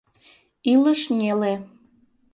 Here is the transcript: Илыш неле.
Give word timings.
Илыш 0.71 1.01
неле. 1.19 1.53